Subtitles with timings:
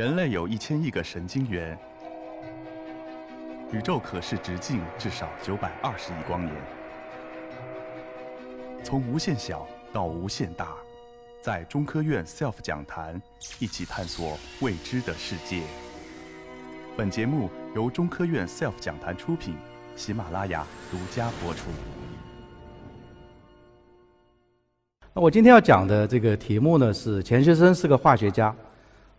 [0.00, 1.78] 人类有一千亿个神经元，
[3.70, 6.56] 宇宙可视直径至少九百二十亿光年。
[8.82, 10.68] 从无限小到无限大，
[11.42, 13.20] 在中科院 SELF 讲坛
[13.58, 15.60] 一起探索未知的世界。
[16.96, 19.54] 本节目由中科院 SELF 讲坛出品，
[19.96, 21.68] 喜马拉雅独家播出。
[25.12, 28.56] 那我今天要讲的这个题目呢，是钱学森是个化学家。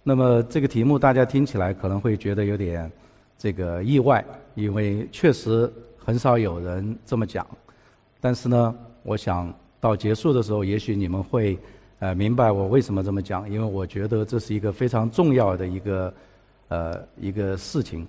[0.04, 2.91] 那么这个题目大家听起来可能会觉得有点
[3.38, 7.45] 这个意外，因为确实很少有人这么讲。
[8.20, 11.57] 但是呢，我想到结束的时候，也许你们会
[11.99, 16.13] 呃明白我为什么这么讲，因为我觉得这是一个非常重要的一个
[16.70, 18.07] 呃一个事情。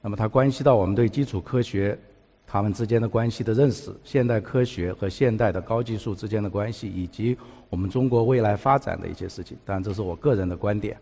[0.00, 1.98] 那么它关系到我们对基础科学
[2.46, 7.36] 它们之间的关系的认识，现代科学和现代的高技术之间的关系，以及
[7.68, 9.56] 我们中国未来发展的一些事情。
[9.64, 10.96] 当然，这是我个人的观点。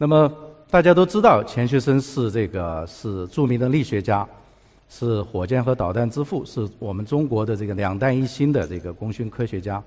[0.00, 0.32] 那么
[0.70, 4.24] 大家都知道，钱学森是这个是著名的力学家，
[4.88, 9.82] 是火箭和导弹之父，是我们中国的这个两弹一星的这个功勋科学家。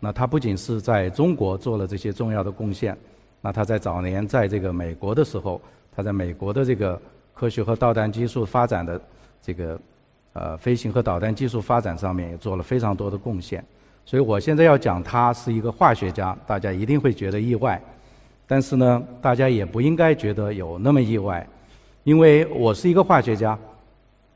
[0.00, 2.98] 那他不仅是在中国做了这些重要的贡献，
[3.40, 5.60] 那他在早年在这个美国的时候，
[5.94, 7.00] 他在美国的这个
[7.32, 9.00] 科学和导弹技术发展的
[9.40, 9.80] 这个
[10.32, 13.64] 呃飞行和导弹技术发展上面也做了非常多的贡献。
[14.04, 17.80] 所以我现在要讲他是一个化学家，大家一定会觉得意外。
[18.52, 21.48] 但是呢，大家也不应该觉得有那么意外，
[22.04, 23.58] 因为我是一个化学家。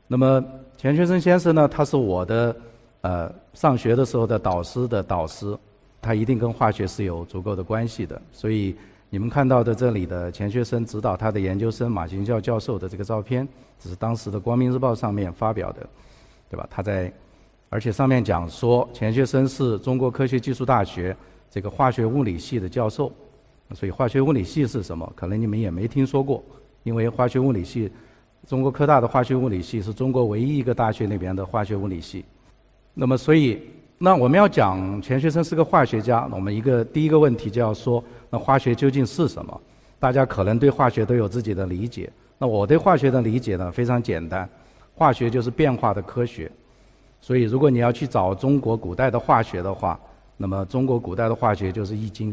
[0.07, 0.43] 那么
[0.75, 2.55] 钱学森先生呢，他是我的
[3.01, 5.55] 呃上学的时候的导师的导师，
[6.01, 8.19] 他一定跟化学是有足够的关系的。
[8.31, 8.75] 所以
[9.11, 13.47] 你们看到的这里的钱学森指导他的研究生马行教教授的这个照片，
[13.79, 15.87] 这是当时的《光明日报》上面发表的，
[16.49, 16.67] 对吧？
[16.71, 17.13] 他在，
[17.69, 21.15] 而且上面讲说钱学森是中国科学技术大学
[21.51, 23.11] 这个化学物理系的教授。
[23.73, 25.11] 所以化学物理系是什么？
[25.15, 26.43] 可能你们也没听说过，
[26.83, 27.91] 因为化学物理系，
[28.47, 32.23] 中国科大的化学物理系是中国唯一一个大学里边的化学物理系。
[32.93, 33.61] 那么，所以
[33.97, 39.61] 那我们要讲钱学森是个化学家，我们一个第一个问题就要说，那化学究竟是什么？
[39.99, 42.09] 大家可能对化学都有自己的理解。
[42.37, 44.47] 那我对化学的理解呢，非常简单，
[44.93, 46.51] 化学就是变化的科学。
[47.19, 49.99] 所以，如果你要去找中国古代的化学的话，
[50.37, 52.31] 那么中国古代的化学就是《易经》。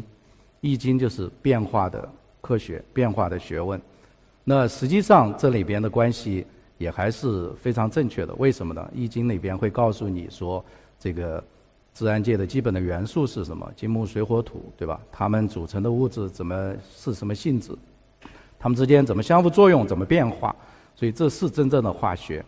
[0.65, 2.09] 易经就是变化的
[2.41, 3.79] 科学，变化的学问。
[4.45, 6.47] 那实际上这里边的关系
[6.79, 8.35] 也还是非常正确的。
[8.37, 8.91] 为什么呢？
[8.95, 10.65] 易经里边会告诉你说，
[10.99, 11.45] 这个
[11.93, 13.71] 自然界的基本的元素是什么？
[13.77, 14.99] 金木水火土，对吧？
[15.13, 17.71] 它们组成的物质怎么是什么性质？
[18.59, 19.87] 它们之间怎么相互作用？
[19.87, 20.57] 怎么变化？
[20.97, 22.43] 所以这是真正的化学，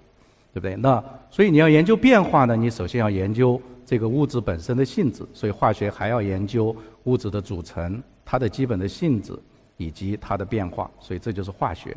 [0.55, 0.75] 对不对？
[0.77, 3.61] 那所以你要研究变化呢，你首先要研究。
[3.87, 6.75] 这个物质本身的性质，所以化学还要研究
[7.05, 9.33] 物质的组成、它的基本的性质
[9.77, 11.97] 以及它的变化，所以这就是化学。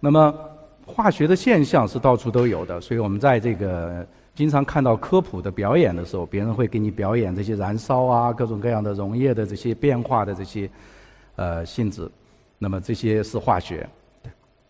[0.00, 0.34] 那么，
[0.84, 4.04] 化学的现象是到处都有的，所以我们在这个
[4.34, 10.68] 经常看到科普的表演的时候，别人会给你表演这些燃烧啊、各种各样的溶液的这些变化的这些
[11.36, 12.10] 呃性质，
[12.58, 13.88] 那么这些是化学，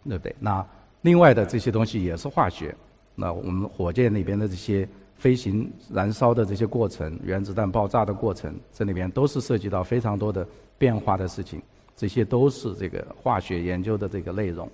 [0.07, 0.37] 对不对？
[0.39, 0.63] 那
[1.01, 2.75] 另外的这些东西也是化学。
[3.15, 4.87] 那我们火箭里边的这些。
[5.19, 10.47] 飞行燃烧的这些过程，原子弹爆炸的过程，这里边都是涉及到非常多的
[10.79, 11.61] 变化的事情，
[11.97, 14.71] 这些都是这个化学研究的这个内容，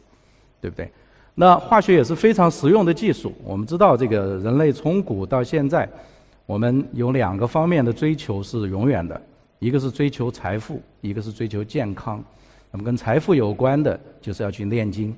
[0.60, 0.88] 对不对？
[1.34, 3.32] 那化学也是非常实用的技术。
[3.42, 5.88] 我们知道，这个人类从古到现在，
[6.46, 9.20] 我们有两个方面的追求是永远的，
[9.58, 12.22] 一个是追求财富，一个是追求健康。
[12.70, 15.12] 那么跟财富有关的，就是要去炼金；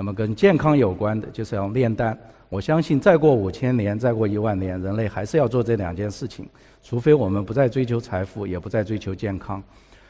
[0.00, 2.18] 那么跟健康有关的，就是要炼丹。
[2.48, 6.48] 我相信，再过五千年，再过一万年，人类还是要做这两件事情，
[6.82, 9.62] 除非我们不再追求财富，也不再追求健康。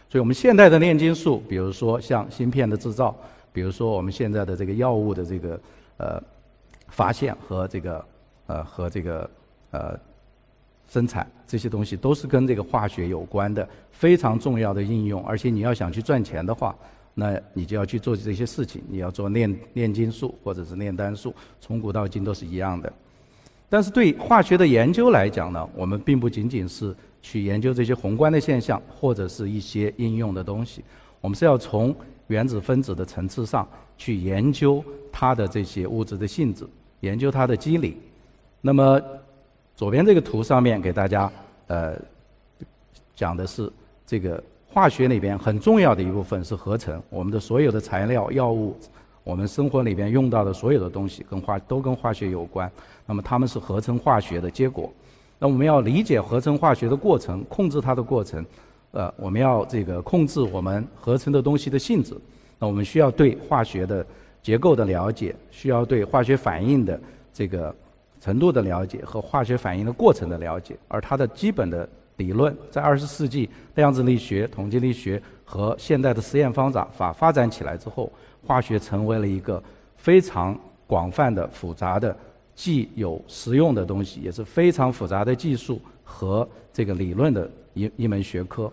[0.08, 3.16] 所以，我们现代的炼金术，比如说像芯片的制造，
[3.52, 5.60] 比如说我们现在的这个药物的这个
[5.96, 6.22] 呃
[6.86, 8.04] 发现和这个
[8.46, 9.28] 呃和这个
[9.72, 9.98] 呃
[10.88, 15.20] 生产，这些东西都是跟这个化学有关的非常重要的应用。
[15.24, 16.76] 而且，你要想去赚钱的话，
[17.12, 22.90] 那你就要去做这些事情，你要做炼炼金术或者是炼丹术，从古到今都是一样的。
[23.68, 30.82] 但是对化学的研究来讲呢，我们并不仅仅是去研究这些宏观的现象或者是一些应用的东西，
[31.20, 31.94] 我们是要从
[32.28, 33.68] 原子分子的层次上
[33.98, 36.66] 去研究它的这些物质的性质，
[37.00, 37.96] 研究它的机理。
[38.60, 39.00] 那么
[39.76, 41.30] 左边这个图上面给大家
[41.66, 41.96] 呃
[43.14, 43.70] 讲的是
[44.06, 44.42] 这个。
[44.72, 48.76] 化学里边很重要的一部分是合成，我们的所有的材料、药物，
[49.24, 52.70] 我们生活里边用到的所有的东西，跟化都跟化学有关。
[53.04, 54.88] 那么它们是合成化学的结果。
[55.40, 58.46] 那我们要理解合成化学的过程，控制它的过程，
[58.92, 62.16] 呃，我们要这个控制我们合成的东西的性质，
[62.56, 64.06] 那我们需要对化学的
[64.40, 67.00] 结构的了解，需要对化学反应的
[67.34, 67.74] 这个
[68.20, 71.88] 程度的了解和化学反应的过程的了解，而它的基本的
[72.20, 78.12] 理论在二十世纪量子力学、统计力学和现代的实验方法法发展起来之后，
[78.46, 79.62] 化学成为了一个
[79.96, 82.14] 非常广泛的、复杂的，
[82.54, 88.70] 既有实用的东西，也是非常复杂的技术和这个理论的一一门学科。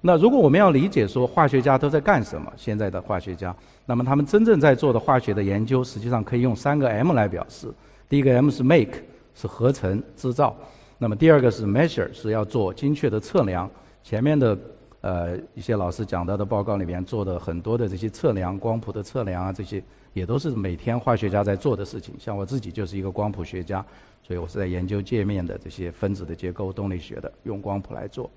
[0.00, 3.54] 那如果我们要理解说化学家都在干什么，现在的化学家，
[3.86, 7.72] 那么他们真正在做的化学的研究，实际上可以用三个 M 来表示。
[8.08, 8.98] 第一个 M 是 make，
[9.34, 10.54] 是合成制造；
[10.98, 13.70] 那么第二个是 measure，是要做精确的测量。
[14.02, 14.58] 前面的
[15.00, 22.14] 呃一些老师讲到的报告里面做的很多的这些测量，光谱的测量啊，这些也都是每天化学家在做的事情。
[22.18, 23.84] 像我自己就是一个光谱学家，
[24.22, 28.28] 所以我是在研究界面的这些分子的结构、动力学的，用光谱来做。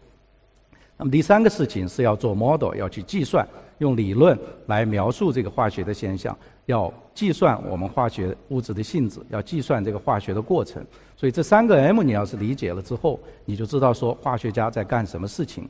[1.02, 3.44] 那么第三个事情是要做 model，要去计算，
[3.80, 4.38] 用理论
[4.68, 6.38] 来描述这个化学的现象，
[6.68, 10.86] 要计算我们化学物质的性质，要计算这个化学的过程。
[11.18, 15.68] 所以这三个 M 你要是理解了之后，你就知道说化学家在干什么事情。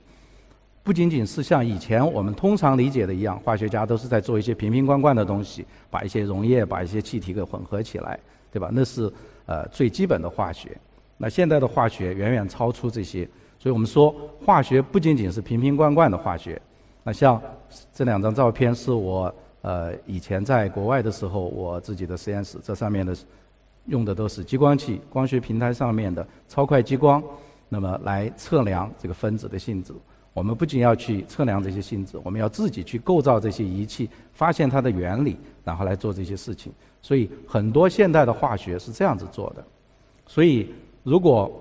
[0.83, 8.19] 不仅仅是像以前我们通常理解的一样，化学家都是在做一些瓶瓶罐罐的东西，把一些溶液、把一些气体给混合起来，
[8.51, 8.69] 对吧？
[8.73, 9.09] 那是
[9.45, 10.77] 呃最基本的化学。
[11.15, 13.25] 那现在的化学远远超出这些。
[13.61, 14.11] 所以我们说，
[14.43, 16.59] 化学不仅仅是瓶瓶罐罐的化学。
[17.03, 17.39] 那像
[17.93, 19.31] 这两张照片是我
[19.61, 23.15] 呃以前在国外的时候，我自己的实验室，这上面的
[23.85, 27.23] 用的都是激光器，光学平台上面的超快激光，
[27.69, 29.93] 那么来测量这个分子的性质。
[30.33, 36.73] 我们不仅要去测量这些性质，我们要自己去构造这些仪器，发现它的原理，然后来做这些事情。
[36.99, 39.63] 所以很多现代的化学是这样子做的。
[40.25, 40.73] 所以
[41.03, 41.51] 如果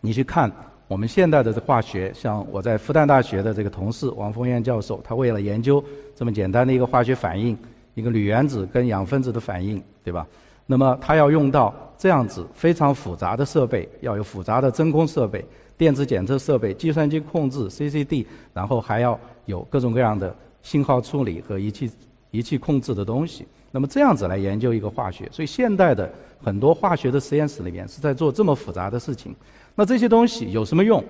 [0.00, 0.48] 你去看。
[0.86, 5.82] 我们现代的化学，像我在复旦大学的这个同事王峰燕教授，他为了研究
[6.14, 7.56] 这么简单的一个化学反应，
[7.94, 10.26] 一个铝原子跟氧分子的反应，对吧？
[10.66, 15.44] 那么他要用到这样子非常复杂的设备，要有复杂的真空设备、
[15.76, 21.90] 电子检测设备、计算机控制 （CCD），然后还要有各种各样的信号处理和仪器
[22.30, 23.46] 仪器控制的东西。
[23.70, 26.10] 那么这样子来研究一个化学，所以现代的
[26.42, 29.34] 很多化学的实验室里面是在做这么复杂的事情。
[29.74, 31.02] 那这些东西有什么用？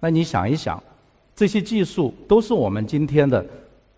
[0.00, 0.82] 那你想一想，
[1.34, 3.44] 这些技术都是我们今天的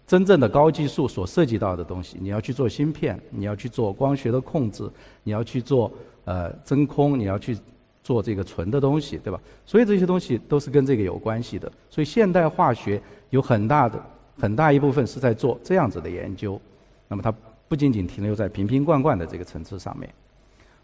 [0.07, 2.17] 真正的高技术所涉及到的东西。
[2.21, 4.91] 你要去做芯片，你要去做光学的控制，
[5.23, 5.91] 你要去做
[6.25, 7.57] 呃真空，你要去
[8.03, 9.41] 做这个纯的东西，对吧？
[9.65, 11.71] 所以这些东西都是跟这个有关系的。
[11.89, 13.01] 所以现代化学
[13.31, 14.03] 有很大的
[14.39, 16.61] 很大一部分是在做这样子的研究。
[17.09, 17.33] 那么它
[17.69, 20.13] 不仅仅停留在瓶瓶罐罐的这个层次上面。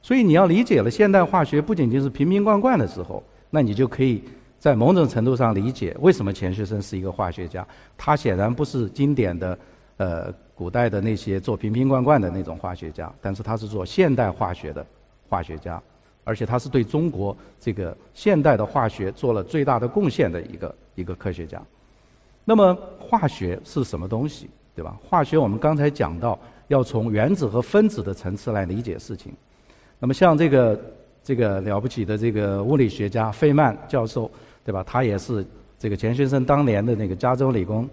[0.06, 3.20] 所以你要理解了现代化学不仅仅是瓶瓶罐罐的时候，
[3.50, 4.22] 那你就可以
[4.56, 7.66] 在某种程度上理解为什么钱学森是一个化学家。
[7.98, 9.58] 他显然不是经典的，
[9.96, 14.86] 呃，古代的那些做瓶瓶罐罐的那种化学家，但是他是做现代化学的
[15.28, 15.82] 化学家，
[16.22, 21.60] 而且他是对中国这个现代的化学做了最大的贡献的一个一个科学家。
[22.44, 24.96] 那么化学是什么东西，对吧？
[25.02, 26.38] 化学我们刚才讲到，
[26.68, 29.34] 要从原子和分子的层次来理解事情。
[29.98, 30.80] 那么像这个
[31.24, 34.30] 这个了不起的这个物理学家费曼教授，
[34.64, 34.84] 对吧？
[34.86, 35.44] 他也是
[35.78, 37.88] 这个钱学森当年的那个加州理工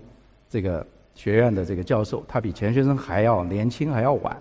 [0.50, 0.86] 这个
[1.16, 4.36] 学院的这个教授，他比钱学森还要年轻还要晚，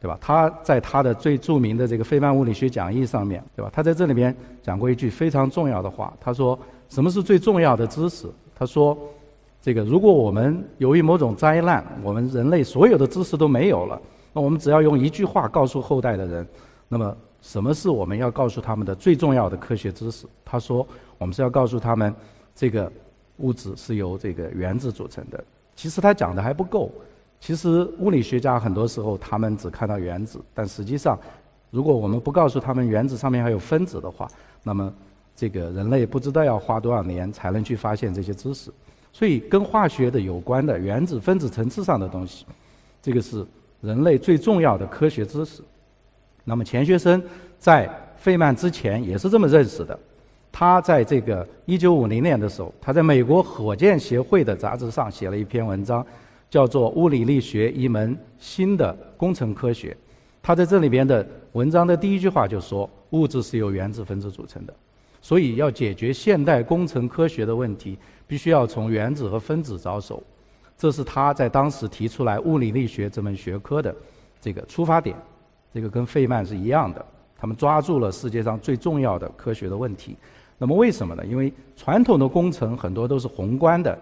[0.00, 0.18] 对吧？
[0.20, 3.70] 他在他的最著名的这个费曼物理学讲义上面，对吧？
[3.72, 6.58] 他在这里边讲过一句非常重要的话，他说
[6.90, 8.26] ：“什么是最重要的知识？”
[8.58, 8.98] 他说
[9.62, 14.00] ：“这个如果我们由于某种灾难，我们人类所有的知识都没有了，
[14.32, 16.46] 那我们只要用一句话告诉后代的人。”
[16.88, 20.26] 那么，什么是我们要告诉他们的最重要的科学知识？
[20.44, 20.86] 他说，
[21.18, 22.14] 我们是要告诉他们，
[22.54, 22.90] 这个
[23.36, 25.44] 物质是由这个原子组成的。
[25.76, 26.90] 其实他讲的还不够。
[27.40, 31.16] 其实物理学家很多时候他们只看到原子，但实际上，
[31.70, 34.28] 如果我们不告诉他们原子上面还有分子的话，
[34.64, 34.92] 那么
[35.36, 38.72] 这个人类不知道要花多少年才能去发现这些知识。
[39.12, 42.44] 所以，跟化学的有关的原子分子层次上的东西，
[43.00, 43.46] 这个是
[43.80, 45.62] 人类最重要的科学知识。
[46.48, 47.22] 那么钱学森
[47.58, 49.96] 在费曼之前也是这么认识的。
[50.50, 56.04] 他在这个1950年的时候，他在美国火箭协会的杂志上写了一篇文章，
[56.48, 59.90] 叫做《物理力学：一门新的工程科学》。
[60.42, 64.74] 他在这里边的文章的第一句话就说：“物质是由原子分子组成的，
[65.20, 70.22] 所以要解决现代工程科学的问题，必须要从原子和分子着手。”
[70.78, 73.94] 这是他在当时提出来物理力学这门学科的
[74.40, 75.14] 这个出发点。
[75.72, 77.04] 这个跟费曼是一样的，
[77.38, 80.16] 他们抓住了世界上最重要的科学的问题。
[80.58, 81.24] 那么为什么呢？
[81.24, 83.96] 因为传统的工程很多都是宏观的，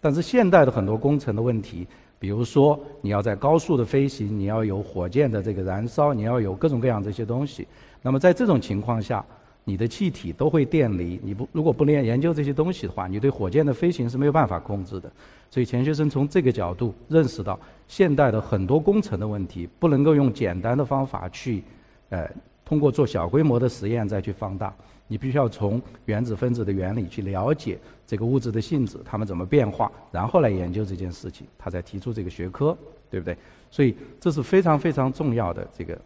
[0.00, 1.86] 但是现代的很多工程的问题
[2.18, 7.66] 比如说，你要在高速的飞行，你要有火箭的这个燃烧，你要有各种各样这些东西。
[8.02, 9.24] 那么在这种情况下，
[9.68, 11.20] 你的气体都会电离。
[11.22, 15.12] 你不如果不练研究这些东西的话，你对火箭的飞行是没有办法控制的。
[15.50, 21.62] 所以钱学森从这个角度认识到，现代的很多工程的问题不能够用简单的方法去，
[22.08, 22.26] 呃，
[22.64, 24.74] 通过做小规模的实验再去放大。
[25.06, 32.76] 你必须要从原子分子的原理去了解这个物质的性质，它们怎么变化，然后来研究这件事情，他才提出这个学科，
[33.10, 33.36] 对不对？
[33.70, 35.98] 所以这是非常非常重要的这个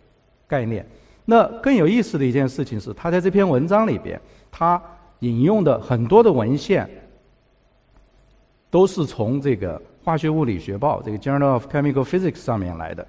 [0.49, 0.85] 概念。
[1.25, 4.81] 那更有意思的一件事情是，他在这篇文章里边，他
[5.21, 6.88] 引用的很多的文献，
[8.71, 13.07] 都是从这个《化学物理学报》这个《Journal of Chemical Physics》上面来的。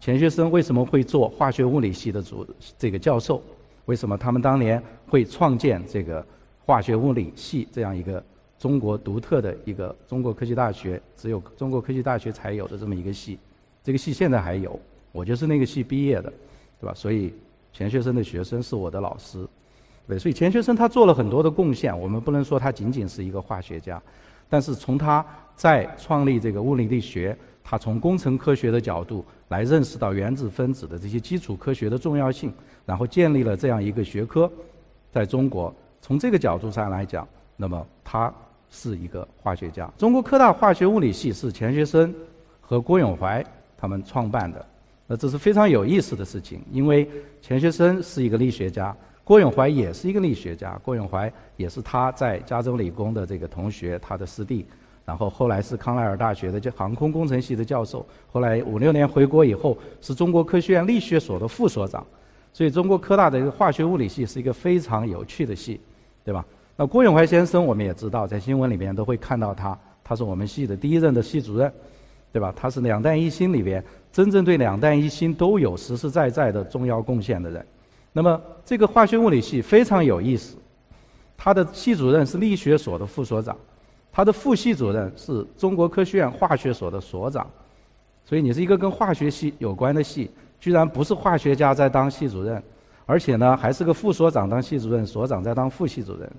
[0.00, 2.44] 钱学森为什么会做化学物理系的主
[2.76, 3.40] 这个教授？
[3.84, 6.24] 为什么他们当年会创建这个
[6.64, 8.22] 化学物理系这样一个
[8.58, 13.38] 中国独特的一个中国科技大学只有中国科技大学才有的这么一个系？
[13.84, 14.78] 这个系现在还有，
[15.12, 16.32] 我就是那个系毕业的，
[16.80, 16.92] 对吧？
[16.94, 17.32] 所以
[17.72, 19.46] 钱学森的学生是我的老师，
[20.06, 20.18] 对。
[20.18, 24.00] 所以钱学森他做了很多的贡献，我们不能说他仅仅是一个化学家，
[24.48, 25.24] 但是从他
[25.56, 32.52] 在创立这个物理力学，他从工程科学的角度来认识到原子分子的这些基础科学的重要性。
[32.84, 34.50] 然后建立了这样一个学科，
[35.08, 37.26] 在中国，从这个角度上来讲，
[37.56, 38.34] 那么他
[38.70, 39.88] 是一个化学家。
[39.96, 42.12] 中国科大化学物理系是钱学森
[42.60, 43.42] 和郭永怀
[43.78, 44.66] 他们创办的，
[45.12, 47.06] 那这是非常有意思的事情，因为
[47.42, 50.80] 钱学森是一个力学家，郭永怀也是一个力学家。
[50.82, 54.64] 郭永怀也是他在加州理工的这个同学，他的师弟，
[55.04, 62.02] 然后后来是康奈尔大学的这航空工程系的教授，后来五六年回国以后，是中国科学院力学所的副所长。
[62.54, 65.78] 所以，中国科大的一个化学物理系是一个非常有趣的系，
[66.24, 66.42] 对吧？
[66.74, 71.70] 那郭永怀先生，我们也知道，在新闻里面都会看到他，他是我们系的第一任的系主任，
[72.32, 72.52] 对吧？
[72.56, 77.64] 他是两弹一星里边真正对两弹一星都有实实在在的重要贡献的人。
[78.12, 80.56] 那么，这个化学物理系非常有意思，
[81.36, 83.56] 他的系主任是力学所的副所长，
[84.10, 87.46] 他的副系主任是中国科学院化学所的所长，
[88.24, 90.30] 所以你是一个跟化学系有关的系。
[90.60, 92.62] 居然不是化学家在当系主任，
[93.04, 96.30] 而且呢还是个副所长当系主任，所长在当副系主任。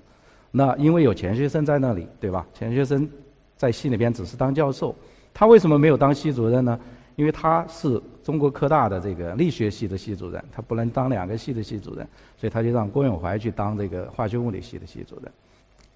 [0.50, 2.46] 那因为有钱学森在那里，对吧？
[2.54, 3.06] 钱学森
[3.54, 4.94] 在系里边只是当教授，
[5.34, 6.78] 他为什么没有当系主任呢？
[7.16, 15.30] 因为他是中国科大的这个力学系的系主任，他不能当两个系的系主任，所以他就让郭永怀去当这个化学物理系的系主任。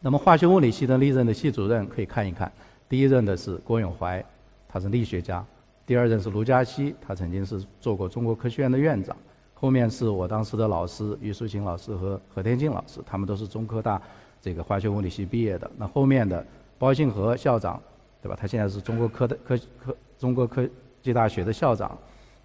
[0.01, 2.51] 那么化学物理系的历任的系主任可以看一看，
[2.89, 4.25] 第一任的是郭永怀，
[4.69, 5.45] 他是力学家。
[5.85, 9.17] 第二任是卢嘉锡，他曾经是做过中国科学院的院长。
[9.55, 14.01] 后面是我当时的老师于淑琴老师和何天进老师，他们都是中科大
[14.41, 15.69] 这个化学物理系毕业的。
[15.77, 16.47] 那后面的
[16.79, 17.81] 包信和校长，
[18.23, 18.37] 对吧？
[18.41, 20.69] 他现在是中国科的科科中国科
[21.03, 21.97] 技大学的校长。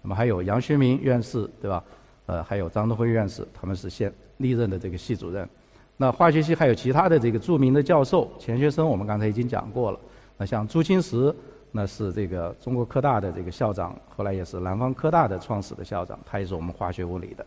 [0.02, 1.82] 那么还有杨学明院士，对吧？
[2.26, 5.48] 呃，还有张东辉院士，他们是现历任的这个系主任。
[5.96, 9.98] 那化学系还有其他的这个著名的教授，钱学森我们刚才已经讲过了。
[10.36, 11.34] 那像朱清时。
[11.76, 17.44] 那是这个中国科大的这个校长，后来也是南方科大的创始的校长，他也是我们化学物理的。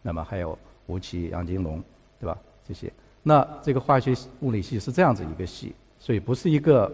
[0.00, 1.78] 那么还有吴奇、杨金龙，
[2.18, 2.38] 对吧？
[2.66, 2.90] 这些。
[3.22, 6.90] 那这个化学物理系是这样子一个系，所以不是一个，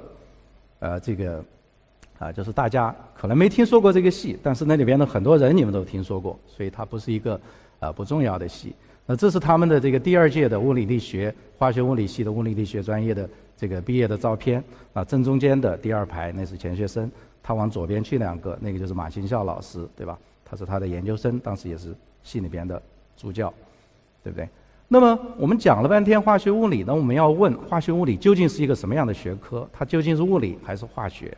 [0.85, 1.43] 呃，这个，
[2.19, 7.41] 啊，就是大家可能没听说过这个戏，但是那里边的很多人你们都听说过，所以它不是一个，
[7.81, 8.75] 呃，不重要的戏。
[9.07, 13.26] 那这是他们的这个第二届的物理力学化学物理系的物理力学专业的。
[13.57, 14.62] 这个毕业的照片
[14.93, 17.11] 啊，正中间的第二排那是钱学森，
[17.41, 20.19] 他往左边去两个，那个就是马新孝老师，对吧？
[20.45, 22.83] 他是他的研究生，当时也是系里边的
[23.17, 23.55] 助教，
[24.25, 24.47] 对不对？
[24.95, 29.69] 那么我们讲了半天化学物理，那我们要问化学物理究竟是一个什么样的学科？
[29.73, 31.37] 它究竟是物理还是化学？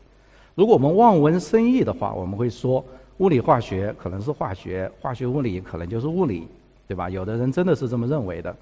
[0.55, 2.85] 如果我们望文生义的话，我们会说
[3.17, 6.47] 物理化学可能是化学，化学物理可能就是物理，
[6.87, 7.09] 对吧？
[7.09, 8.55] 有的人真的是这么认为的，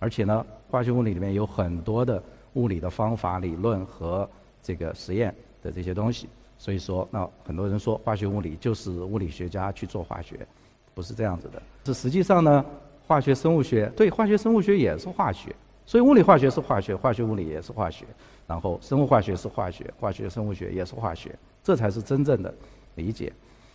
[0.00, 2.20] 而且呢，化学物理里面有很多的。
[2.54, 4.28] 物理的方法、理论和
[4.60, 10.46] 这个实验的这些东西，所以说，那很多人说化学物理就是物理学家去做化学，
[10.94, 11.62] 不是这样子的。
[11.86, 12.62] 是实际上呢，
[13.12, 15.54] 化学生物学对化学生物学也是化学，
[15.84, 18.06] 所以物理化学是化学，化学物理也是化学，
[18.46, 21.30] 然后生物化学是化学，化学生物学也是化学，
[21.62, 22.54] 这才是真正的
[22.94, 23.30] 理解。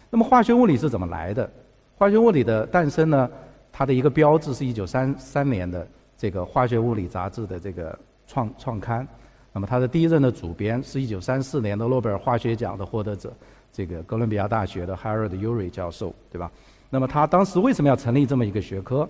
[0.09, 1.47] 那么化学物理是怎么来的？
[1.95, 3.29] 化学物理的诞生呢？
[3.71, 7.95] 它的一个标志是一九三三年的这个化学物理杂志的这个。
[8.29, 9.07] 创创刊，
[9.53, 13.31] 那么它的第一任的主编是一九三四年的诺贝尔化学奖的获得者，
[13.71, 16.51] 这个哥伦比亚大学的 Harold Urey 教授，对吧？
[16.89, 19.07] 那么他当时为什么要成立这么一个学科？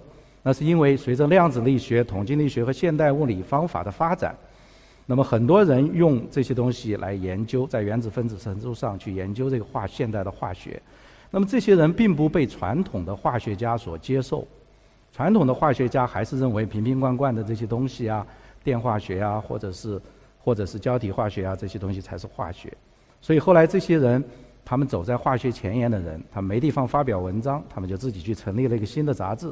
[0.47, 4.33] 那是因为随着量子力学、统计力学和现代物理方法的发展，
[5.05, 10.81] 那么很多人用这些东西来研究，在原子分子程度上去研究这个化现代的化学。
[11.31, 14.47] 那么这些人并不被传统的化学家所接受，
[15.11, 18.25] 传统的化学家还是认为瓶瓶罐罐的这些东西啊，
[18.63, 20.01] 电化学啊，或者是
[20.39, 22.71] 或者是胶体化学啊这些东西才是化学。
[23.19, 24.23] 所以后来这些人，
[24.63, 29.51] 他们走在化学前沿的人，他没地方发表文章，他们就自己去成立了一个新的杂志。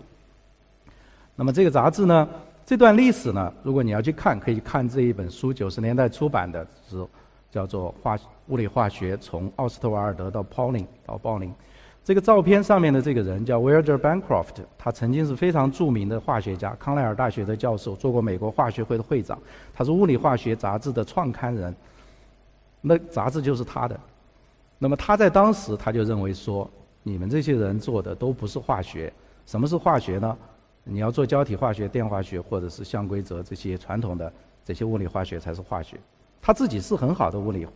[1.36, 2.28] 那么这个杂志呢？
[2.66, 7.06] 这段历史呢，如果你要去看，可以看这一本书，九十年代出版的，是
[7.52, 11.50] 叫做《化物理化学从奥斯特瓦尔德到 Pauling 到鲍林》。
[12.04, 19.38] 这个照片上面的这个人叫 Wilder Bancroft，他曾经是非常著名的化学家，康奈尔大学的教授，做过美国化学会的会长，
[19.74, 21.76] 他是物理化学杂志的创刊人。
[22.82, 24.00] 那杂志就是他的。
[24.78, 26.70] 那么他在当时他就认为说，
[27.04, 29.12] 你们这些人做的都不是化学。
[29.46, 30.36] 什么是化学呢？
[30.86, 34.32] 你要做胶体化学、电化学，或者是相规则这些传统的
[34.64, 35.98] 这些物理化学才是化学。
[36.42, 37.68] 他自己是很好的物理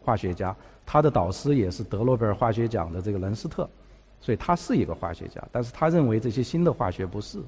[0.00, 0.54] 化学家，
[0.86, 3.68] 他的导师也是得诺贝尔化学奖的这个伦斯特，
[4.20, 5.42] 所以他是一个化学家。
[5.50, 7.42] 但是他认为这些新的化学不是。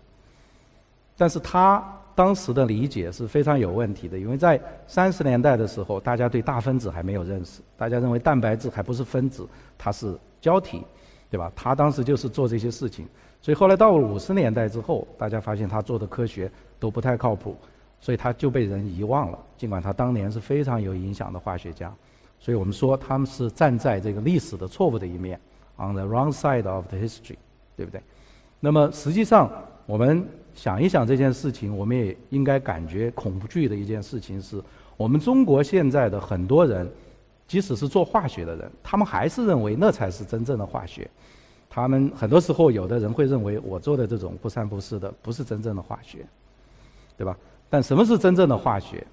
[1.16, 10.84] 但是他当时的理解是非常有问题的，因为在三十年代的时候，大家对大分子还没有认识，大家认为蛋白质还不是分子，它是胶体，
[11.30, 11.52] 对吧？
[11.54, 13.06] 他当时就是做这些事情。
[13.40, 17.56] 所以后来到了五十年代之后，大家发现他做的科学都不太靠谱，
[18.00, 19.38] 所以他就被人遗忘了。
[19.56, 21.94] 尽管他当年是非常有影响的化学家，
[22.40, 25.38] 所以我们说他们是站在这个历史的错误的一面
[25.76, 27.36] ，on the wrong side of the history，
[27.76, 28.00] 对不对？
[28.58, 29.48] 那么实际上，
[29.86, 34.60] 我们想一想这件事情，我们也应该感觉恐惧的一件事情是，
[34.96, 36.90] 我们中国现在的很多人，
[37.48, 41.10] 即使是做化学的人，他们还是认为那才是真正的化学。
[41.70, 46.24] 他们很多时候，有的人会认为我做的这种不三不四的不是真正的化学，
[47.16, 47.36] 对吧？
[47.68, 49.06] 但什么是真正的化学？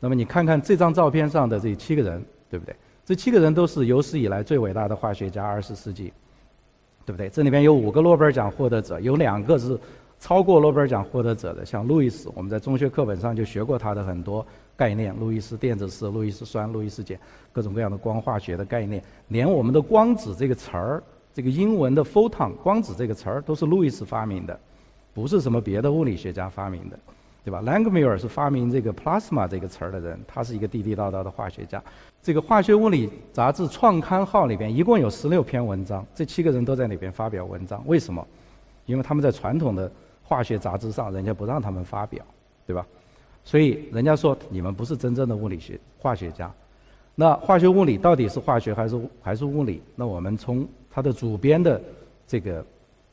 [0.00, 2.74] 那么你看看这张照片上的这七个人，对不对？
[3.04, 6.12] 这七个人都是有史以来最伟大的化学家，二十世纪，
[7.04, 7.28] 对不对？
[7.30, 9.78] 这里边有五个诺贝尔奖获得者，有两个是
[10.20, 14.44] 超过诺贝尔奖获得者的，像路易斯，我们在中学课本上就学过他的很多
[14.76, 17.18] 概念，路易斯电子式、路易斯酸、路易斯碱，
[17.52, 21.02] 各种各样的光化学的概念，连我们的光子这个词儿。
[21.34, 24.58] 这个英文的 photon 光子这个词儿都是路易斯发明的，
[25.14, 26.98] 不是什么别的物理学家发明的，
[27.44, 31.80] 对吧？Langmuir 是发明这个 plasma 这个词儿的人，他是一个地地道道的化学家。
[32.20, 37.80] 这个化学物理杂志创刊号里边一共有十六篇文章，这七个人都在里边发表文章。
[37.86, 38.26] 为什么？
[38.86, 39.88] 因为他们在传统的
[40.28, 42.22] 化学杂志上，人家不让他们发表，
[42.66, 42.86] 对吧？
[43.44, 46.52] 所以人家说你们不是真正的物理学化学家。
[47.14, 49.82] 那化学物理到底是化学还是还是物理？
[49.96, 51.80] 那我们从它的主编的
[52.26, 52.66] 这个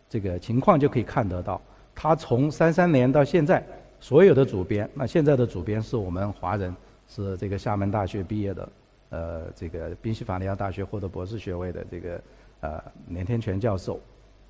[0.09, 1.61] 这个情况就可以看得到，
[1.95, 3.65] 他从三三年到现在，
[4.01, 6.75] 所有的主编，那现在的主编是我们华人，
[7.07, 8.69] 是这个厦门大学毕业的，
[9.09, 12.21] 呃，这个宾夕法尼亚大学获得博士学位的这个
[12.59, 13.99] 呃连天全教授，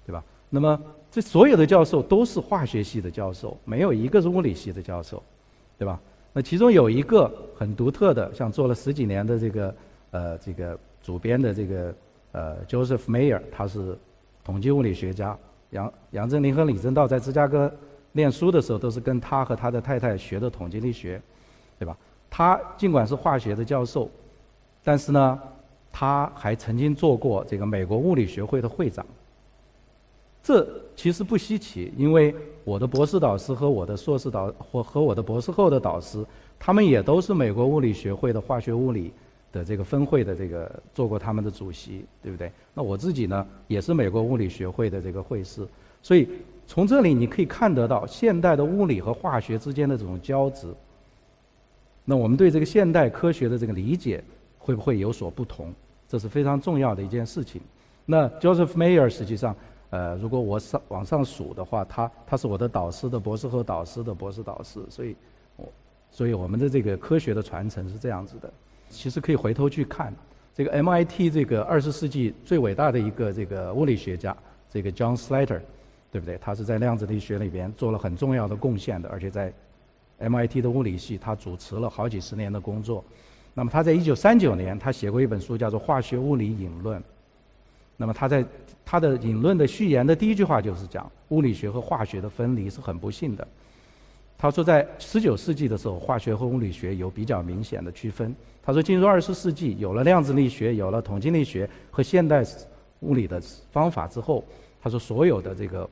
[0.06, 0.24] 对吧？
[0.50, 0.80] 那么
[1.12, 5.22] 这所有的教授都是化学系的教授，没有一个是物理系的教授，
[5.78, 6.00] 对吧？
[6.34, 9.76] 那其中有一个很独特的，像做了十几年的这个
[10.12, 11.94] 呃这个主编的这个。
[12.38, 13.98] 呃，Joseph Mayer，他是
[14.44, 15.38] 统计物理学家。
[15.70, 17.74] 杨杨振宁和李政道在芝加哥
[18.12, 21.22] 念书的时候，都是跟他和他的太太学的统计力学，
[21.80, 21.96] 对吧？
[22.30, 24.12] 他尽管是化学的教授，
[24.84, 25.40] 但是呢，
[25.94, 29.06] 他还曾经做过这个美国物理学会的会长。
[30.46, 36.24] 这其实不稀奇，因为我的博士导师和我的硕士导或和我的博士后的导师，
[36.60, 39.12] 他们也都是美国物理学会的化学物理。
[39.52, 42.52] 的这个分会的这个做过他们的主席，对不对？
[42.74, 45.66] 那我自己呢，也是美国物理学会的这个会士，
[46.02, 46.28] 所以
[46.68, 50.68] 从这里你可以看得到现代的物理和化学之间的这种交织。
[52.04, 54.22] 那我们对这个现代科学的这个理解
[54.60, 55.74] 会不会有所不同？
[56.10, 57.62] 这是非常重要的一件事情。
[58.06, 59.56] 那 Joseph Mayer 实际上，
[59.96, 65.16] 呃，如果我上往上数的话，他他是我的导师的博士后导师的博士导师，所以，
[65.56, 65.66] 我
[66.12, 68.52] 所以我们的这个科学的传承是这样子的。
[68.90, 70.14] 其实可以回头去看，
[70.54, 74.36] 这个 MIT 这个二十世纪最伟大的一个这个物理学家，
[74.70, 75.62] 这个 John Slater，
[76.12, 76.38] 对不对？
[76.40, 79.54] 他是在量子力学里边做了很重要的贡献的，而且在
[80.20, 83.02] MIT 的物理系，他主持了好几十年的工作。
[83.54, 87.00] 那么他在一九三九年，他写过一本书，叫做《化学物理引论》。
[87.98, 88.44] 那么他在
[88.86, 93.46] 他的引论的序言的第一句话就是讲，物理学和化学的分离是很不幸的。
[94.38, 98.36] 他说，在十九世纪的时候，化学和物理学有比较明显的区分。
[98.62, 102.46] 他说，进入二十世纪，有了量子力学，有了统计力学和现代
[103.00, 104.44] 物理的方法之后，
[104.84, 105.90] 他说，所有的这个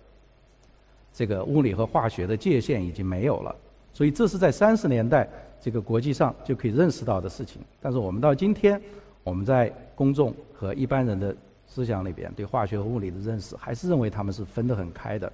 [1.14, 3.56] 这个物理和化学的界限已经没有了。
[3.94, 5.28] 所以，这是在三十年代
[5.62, 7.62] 这个国际上就可以认识到的事情。
[7.80, 8.80] 但是我们到今天，
[9.24, 11.36] 我们在公众和一般人的
[11.74, 15.32] 思想里边，对化学和物理的认识，还是认为他们是分得很开的，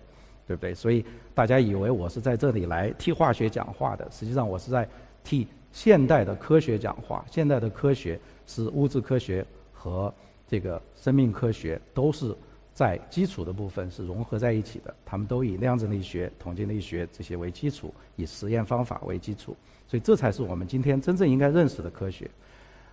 [0.47, 0.73] 对不对？
[0.73, 1.03] 所以
[1.35, 4.87] 大家以为我是在这里来替化学讲话的，实际上我是在
[5.23, 7.25] 替现代的科学讲话。
[7.29, 10.13] 现代的科学是物质科学和
[10.47, 12.33] 这个生命科学都是。
[12.71, 19.53] 在基础的部分是融合在一起的，他们都以量子力学、统计力学这些为基础，以实验方法为基础，
[19.85, 22.29] 所以这才是我们今天真正应该认识的科学。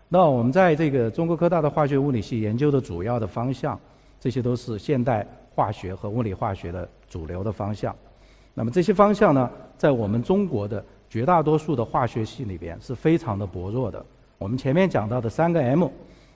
[0.08, 3.78] 那我们在这个中国科大的化学物理系研究的主要的方向，
[4.20, 7.94] 这些都是现代化学和物理化学的主流的方向。
[8.54, 14.04] 那么这些方向呢，在我们中国的绝大多数的化学系里边是非常的薄弱的。
[14.38, 15.88] 我们前面讲到的三个 M。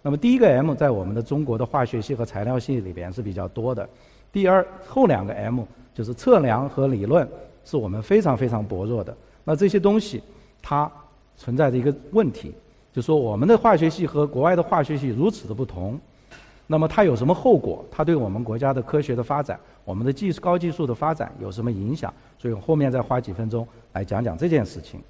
[0.02, 3.87] 那么第一个 M 在我们的中国的化学系和材料系里边是比较多的，
[4.33, 5.62] 第二后两个 M
[5.94, 7.28] 就是测量和理论
[7.66, 9.14] 是我们非常非常薄弱的。
[9.44, 10.22] 那这些东西
[10.62, 10.90] 它
[11.37, 12.54] 存在着一个问题，
[12.92, 15.98] 就说我们的化学系和国外的化学系如此的不同，
[16.66, 17.85] 那么它有什么后果？
[17.90, 22.12] 它对我们国家的科学的发展、我们的技术高技术的发展有什么影响？
[22.38, 25.00] 所以后面再花几分钟来讲讲这件事情。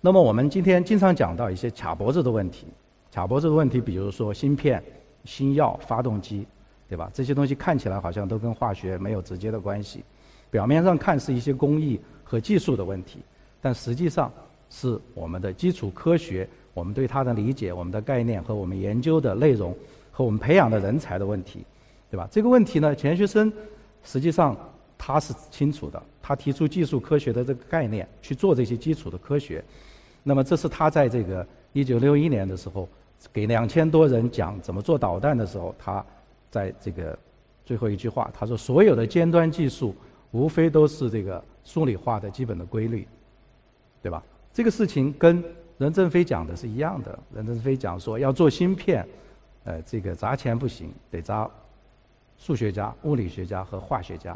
[0.00, 2.66] 那么我们今天经常讲到一些卡脖子的问题。
[3.12, 4.82] 卡脖子的问题，比如说芯片、
[5.24, 6.46] 新药、发动机，
[6.88, 7.10] 对吧？
[7.14, 10.04] 这些东西看起来好像都跟化学没有直接的关系，
[10.50, 13.20] 表面上看是一些工艺和技术的问题，
[13.60, 14.30] 但实际上
[14.70, 19.76] 是我们的基础科学、我们对它的理解、我们的概念和我们研究的内容
[20.10, 21.64] 和我们培养的人才的问题，
[22.10, 22.28] 对吧？
[22.30, 23.52] 这个问题呢，钱学森
[24.02, 24.56] 实际上
[24.96, 29.64] 他是清楚的，他提出技术科学的这个概念去做这些基础的科学，
[30.22, 32.88] 那么这是他在这个一九六一年的时候。
[33.32, 36.04] 给两千多人讲怎么做导弹的时候，他
[36.50, 37.18] 在这个
[37.64, 39.96] 最后一句话，他说：“所有的尖端技术
[40.32, 43.08] 无非都是这个数理化的基本的规律，
[44.02, 44.22] 对吧？”
[44.56, 45.44] 这个事情跟
[45.76, 47.18] 任正非讲的是一样的。
[47.34, 49.06] 任正非讲说要做芯片，
[49.64, 51.46] 呃，这个砸钱不行，得砸
[52.38, 54.34] 数学家、物理学家和化学家，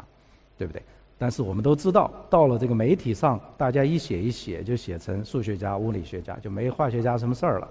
[0.59, 0.79] 对不对？
[1.17, 7.67] 但是我们都知道，到了这个媒体上，大家一写一写就写成数学家、物理学家，就没化学家什么事儿了。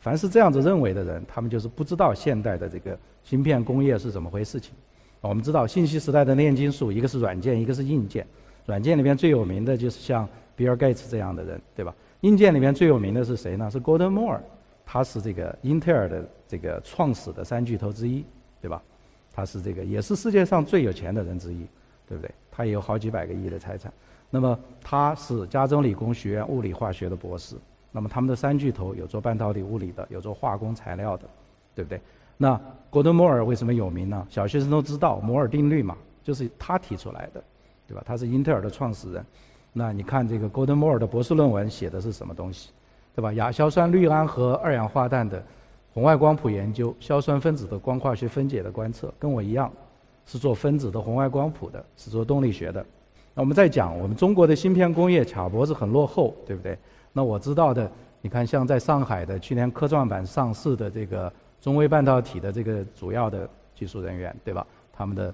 [0.00, 4.72] 凡是这样子认为的人，他们就是不知道现代的这个芯片工业是怎么回事情。
[5.20, 8.26] 我们知道信息时代的炼金术，一个是软件，一个是硬件。
[8.64, 11.94] 软件里面最有名的就是像比尔盖茨这样的人，对吧？
[12.20, 13.70] 硬件里面最有名的是谁呢？
[13.70, 14.40] 是 Gordon Moore，
[14.86, 18.24] 他是这个英特尔的这个创始的三巨头之一，
[18.60, 18.82] 对吧？
[19.32, 21.66] 他是这个也是世界上最有钱的人之一，
[22.06, 22.30] 对不对？
[22.50, 23.92] 他也有好几百个亿的财产。
[24.30, 27.56] 那么他是加州理工学院物理化学的博士。
[27.90, 31.28] 那么他们的三巨头有做半导体物理的，有做化工材料的，
[31.74, 32.00] 对不对？
[32.38, 32.58] 那
[32.90, 34.26] 戈登摩尔为什么有名呢？
[34.30, 37.42] 小学生都知道摩尔定律嘛，就是他提出来的，
[37.86, 38.02] 对吧？
[38.06, 39.24] 他是英特尔的创始人。
[39.72, 42.70] 那你看这个戈登摩尔的博士论文写的是什么东西，
[43.14, 43.32] 对吧？
[43.32, 45.42] 亚硝酸氯胺和二氧化氮的
[45.94, 49.72] 红外光谱研究，硝酸分子的光化学分解的观测，跟我一样，
[50.26, 52.84] 是做分子的红外光谱的，是做动力学的。
[53.34, 56.76] 那我们再讲，我们中国的芯片工业卡脖子很落后，对不对？
[57.12, 64.66] 那我知道的，你看，像在上海的去年科创板上市的这个中微半导体的这个主要的技术人员，对吧？
[64.92, 65.32] 他们的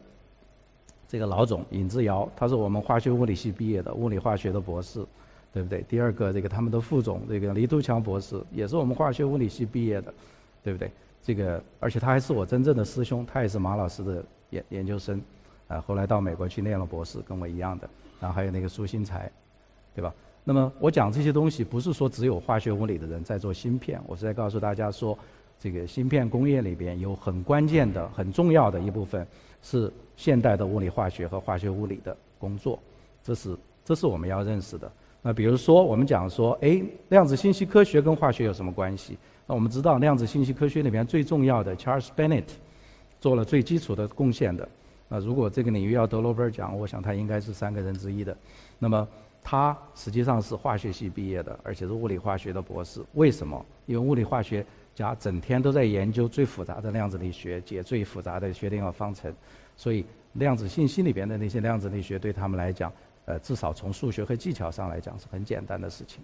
[1.09, 5.05] 这个老总尹志尧，他是我们化学物理系毕业的，物理化学的博士，
[5.53, 5.83] 对不对？
[5.89, 10.13] 第二个，这个他们的副总这个黎都强博士，也是我们化学物理系毕业的，
[10.63, 10.91] 对不对？
[11.23, 15.21] 这个，而且他还是我真正的师兄，他也是马老师的研研究生，
[15.67, 17.89] 啊，后来到美国去念了博士，跟我一样的。
[18.21, 19.31] 然后还有那个苏新才，
[19.95, 20.13] 对吧？
[20.45, 25.19] 那么我讲这些东西，不是说只有化学物理的人在做芯片，我是在告诉大家说，
[25.61, 29.27] 这个芯片工业里边有很关键的、很重要的一部分
[29.63, 32.79] 是现代的物理化学和化学物理的工作，
[33.23, 34.91] 这是这是我们要认识的。
[35.21, 39.19] 那比如说我们讲说，哎，量子信息科学跟化学有什么关系？
[39.47, 42.45] 那我们知道量子信息科学里面最重要的 Charles Bennett
[43.21, 44.69] 做了最基础的贡献的。
[45.09, 48.37] 那如果这个领域要得诺贝尔奖，我想他应该是三个人之一的。
[48.79, 49.07] 那么。
[49.41, 53.01] 他实际上是化学系毕业的，而且是物理化学的博士。
[53.15, 53.65] 为什么？
[53.87, 54.67] 因为物理化学
[54.99, 59.33] 家整天都在研究最复杂的量子力学，解最复杂的薛定谔方程，
[59.77, 62.93] 所以量子信息里边的那些量子力学对他们来讲，
[63.27, 66.21] 呃，至少从数学和技巧上来讲是很简单的事情，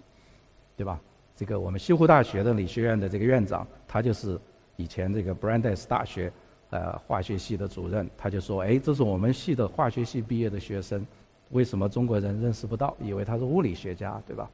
[0.75, 0.99] 对吧？
[1.37, 4.39] 这个我们西湖大学的理学院的这个院长，他就是
[4.75, 6.31] 以前这个 brandes 大学
[6.69, 11.05] 呃化学系的主任，他就说：“哎，这是我们系的化学系毕业的学生。”
[11.51, 12.95] 为什么中国人认识不到？
[12.99, 14.49] 以为他是物理学家，对吧？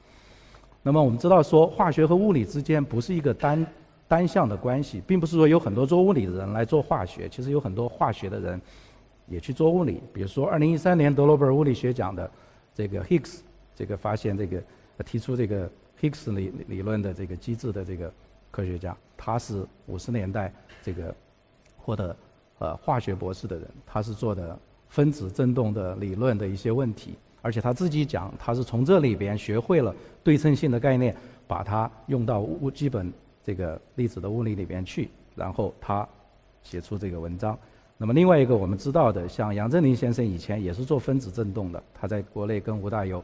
[0.83, 3.65] 那么我们知道说，化学和物理之间不是一个单
[4.11, 8.61] 单向的关系，并不是说有很多做物理的人来做化学，其实有很多化学的人
[9.25, 10.01] 也去做物理。
[10.11, 12.29] 比如说，二零一三年德诺贝尔物理学奖的
[12.75, 13.39] 这个 Higgs
[13.73, 14.61] 这个发现这个
[15.05, 15.71] 提出这个
[16.01, 18.11] Higgs 理理论的这个机制的这个
[18.51, 21.15] 科学家，他是五十年代这个
[21.77, 22.13] 获得
[22.59, 31.15] 呃化学博士的人，他是做的分子振动的理论的一些问题，而且他自己讲，他是从这里边学会了对称性的概念，
[31.47, 33.09] 把它用到物基本
[33.43, 36.07] 这个粒子的物理里边去，然后他
[36.63, 37.57] 写出这个文章。
[37.97, 43.21] 那么另外一个我们知道的，像杨振宁先生以前也是做分子振动的，他在国内跟吴大猷，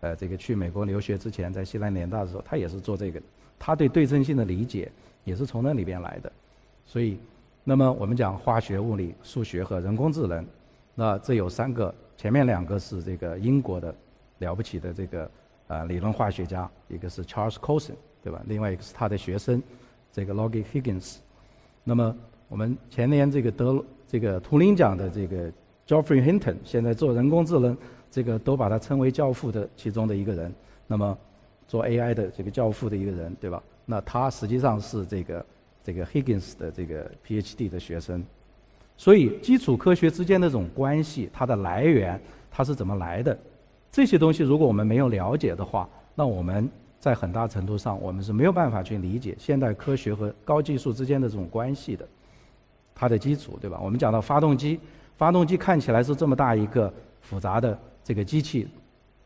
[0.00, 3.20] 呃，这个去美国留学之前，在西南联大的时候，他也是做这个，
[3.58, 4.90] 他对对称性的理解
[5.24, 6.30] 也是从那里边来的。
[6.86, 7.18] 所以，
[7.64, 10.46] 那么我们讲化学、物理、数学和人工智能，
[10.94, 13.94] 那这有三个，前面两个是这个英国的
[14.38, 15.30] 了不起的这个
[15.66, 18.42] 呃理论化学家，一个是 Charles Coulson，对吧？
[18.46, 19.62] 另外一个是他的学生，
[20.12, 21.16] 这个 Logie Higgins。
[21.84, 22.16] 那么
[22.48, 23.84] 我们前年这个得。
[24.12, 25.52] 这个图灵奖的这个
[25.86, 27.76] Geoffrey Hinton，现在做人工智能，
[28.10, 30.52] 这个都把他称为教父的其中的一个人。
[30.88, 31.16] 那么
[31.68, 33.62] 做 AI 的这个教父的一个人，对吧？
[33.86, 35.46] 那他实际上是这个
[35.84, 38.20] 这个 Higgins 的这个 PhD 的学生。
[38.96, 43.38] 所以基础科学之间的这种关系，它的来源它是怎么来的？
[43.92, 46.68] 这些东西如果我们没有了解的话，那我们
[47.00, 52.06] 在很大程度上我们是没有办法去理解现代科学和高技术之间的这种关系的。
[52.94, 53.80] 它的基础，对吧？
[53.82, 54.78] 我们讲到发动机，
[55.16, 58.68] 发动机看起来是这么大一个复杂的这个机器，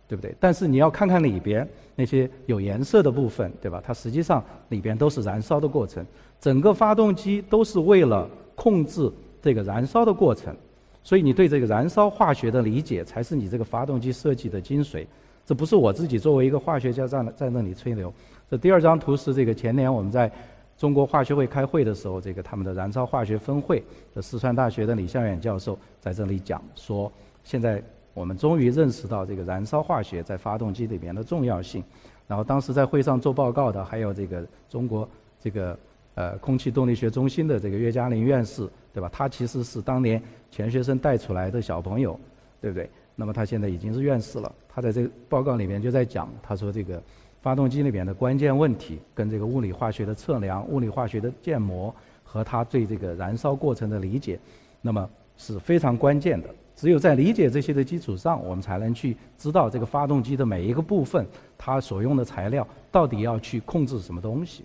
[0.06, 0.32] 对不对？
[0.38, 3.82] 但是你要看看里边那些有颜色的部分，对吧？
[3.84, 6.06] 它实际上里边都是燃烧的过程，
[6.40, 10.56] 整个发动机都是为了控制这个燃烧的过程。
[11.02, 15.04] 所以你对这个燃烧化学的理解，才是你这个发动机设计的精髓。
[15.46, 18.12] 这不是我自己作为一个化学家在在那里吹牛。
[18.50, 20.30] 这第二张图是这个前年我们在。
[20.76, 23.80] 中国化学会开会的时候，这个他们的燃烧化学分会
[24.12, 27.10] 的四川大学的李向远教授在这里讲说，
[27.44, 27.80] 现在
[28.12, 31.82] 我们终于认识到这个燃烧化学在发动机里面的重要性。
[32.26, 35.78] 然后当时在会上做报告的还有这个中国这个
[36.16, 39.08] 呃空气动力学中心的这个岳嘉林院士，对吧？
[39.12, 42.18] 他其实是当年钱学森带出来的小朋友，
[42.60, 42.90] 对不对？
[43.14, 44.52] 那么他现在已经是院士了。
[44.74, 47.02] 他在这个报告里面就在讲，他说这个。
[47.44, 54.40] 发动机里面的关键问题，跟这个物理化学的测量、物理化学的建模和他对这个燃烧过程的理解，
[54.80, 56.48] 那么是非常关键的。
[56.74, 61.26] 只有在理解这些的基础上，我们才能去知道这个发动机的每一个部分，
[61.58, 64.64] 它所用的材料到底要去控制什么东西，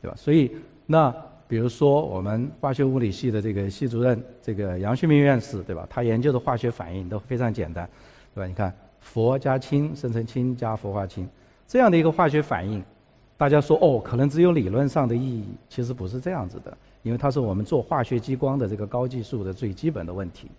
[0.00, 0.16] 对吧？
[0.16, 0.50] 所以，
[0.86, 1.14] 那
[1.46, 5.86] 比如说我们化学物理系的这个系主任，这个杨旭明院士，对吧？
[5.90, 7.86] 他研究的化学反应都非常简单，
[8.34, 8.46] 对吧？
[8.46, 8.72] 你看。
[9.02, 11.26] 氟加氢生成氢加氟化氢，
[11.66, 12.84] 这样的一个化学反应，
[13.34, 20.50] 大家说哦，可能只有理论上的意义，其实不是这样子的，因为它是我们做化学激光的这个高技术的最基本的问题，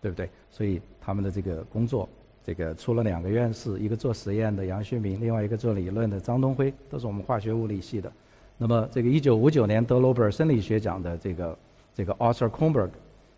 [0.00, 0.30] 对不对？
[0.48, 2.08] 所以他们的这个工作，
[2.44, 8.10] 这个出了两个院士，一个做实验的杨旭明，另外一个做理论的张东辉，都是我们化学物理系的。
[8.56, 11.58] 那么这个一九五九年得诺贝尔生理学奖的这个
[11.92, 12.90] 这个 Arthur Kornberg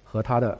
[0.04, 0.58] 和他的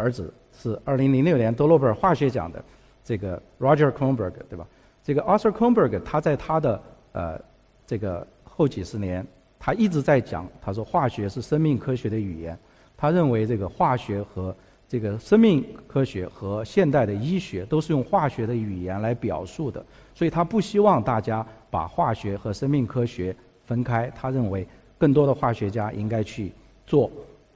[0.00, 2.64] 儿子是二零零六年得诺贝尔化学奖的。
[3.04, 4.66] 这个 Roger Kronberg 对吧？
[5.02, 6.82] 这个 Arthur Kronberg 他在他的
[7.12, 7.40] 呃
[7.86, 9.26] 这个后几十年，
[9.58, 12.56] 他一直在讲，他说化学是生命科学的语言。
[12.96, 14.54] 他认为这个化学和
[14.86, 19.84] 这个生命科学和现代的医学都是用化学的语言来表述的，
[20.14, 23.34] 所以他不希望大家把化学和生命科学
[23.64, 24.12] 分开。
[24.14, 24.66] 他认为
[24.98, 26.52] 更多的化学家应该去
[26.86, 27.10] 做。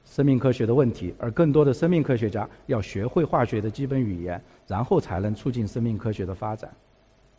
[0.04, 6.70] 生命科学的问题，而更多的生命科学家要学会化学的基本语言，然后才能促进生命科学的发展，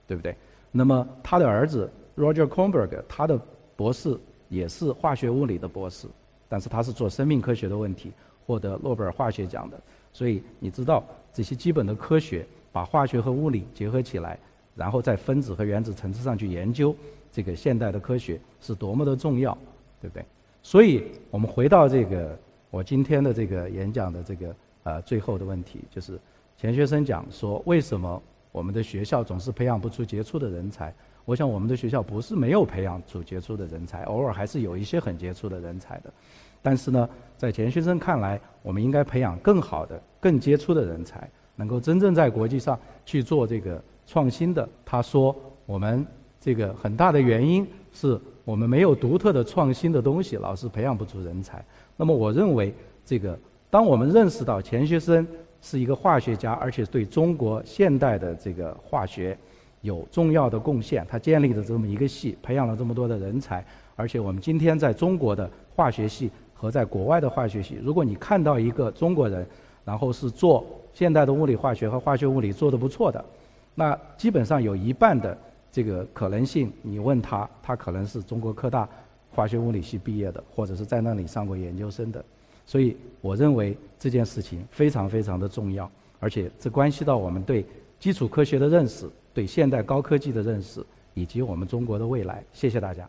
[0.08, 0.36] 对不对？
[0.72, 3.40] 那么他的儿子 Roger Kornberg，他的
[3.76, 4.18] 博士
[4.50, 6.08] 也是化学物理的博士，
[6.50, 8.12] 但是他是做生命科学的问题
[8.46, 9.80] 获得诺贝尔化学奖的。
[10.12, 14.38] 所以你知道这些基本的科学，把化学和物理结合起来，
[14.76, 16.94] 然后在分子和原子层次上去研究
[17.32, 19.58] 这个现代的科学是多么的重要，
[20.02, 20.26] 对不对？
[20.64, 22.38] 所以我们回到这个。
[22.76, 26.20] 我今天的这个演讲的这个呃最后的问题就是，
[26.58, 30.94] 钱学森讲说为什么我们的学校总是培养不出杰出的人才？
[31.24, 36.14] 我想我们的学校不是没有培养出杰出的人才，偶尔还是有一些很杰出的人才的。
[36.62, 44.68] 但是呢，在钱学森看来，我们应该培养更好的、更杰出的人才，能够真正在国际上去做这个创新的。
[44.84, 45.34] 他说，
[45.66, 46.06] 我们
[46.42, 51.64] 这个很大的原因是我们没有独特的创新的东西，老是培养不出人才。
[51.98, 52.72] 那么我认为，
[53.04, 53.38] 这个
[53.70, 55.28] 当我们认识到钱学森
[55.62, 59.36] 是一个化学家，而且对中国现代的这个化学
[59.82, 69.44] 有重要的贡献，他建立了这么一个系，培养了这么多的人才，而且我们今天在中国的化学系和在国外的化学系，如果你看到一个中国人，
[69.84, 73.26] 然后是做现代的物理化学和化学物理做得不错的，
[73.74, 75.36] 那基本上有一半的
[75.76, 78.88] 这个可能性，你问他，他可能是中国科大
[79.30, 82.24] 化学物理系毕业的，或者是在那里上过研究生的。
[82.66, 87.66] 所以我认为这件事情非常非常的重要，而且这关系到我们对
[88.00, 90.82] 基础科学的认识、对现代高科技的认识，
[91.14, 92.42] 以及我们中国的未来。
[92.54, 93.06] 谢谢大家。